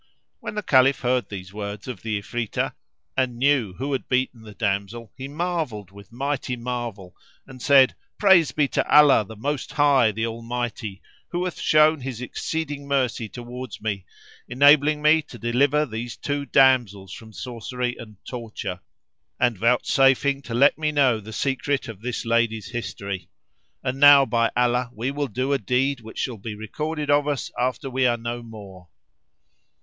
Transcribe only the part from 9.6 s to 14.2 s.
High, the Almighty, who hath shown his exceeding mercy towards me,